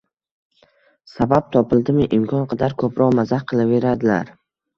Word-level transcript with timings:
Sabab 1.11 1.51
topildimi, 1.55 2.07
imkon 2.19 2.49
qadar 2.55 2.75
ko‘proq 2.85 3.15
mazax 3.21 3.47
qilaveradilar. 3.53 4.35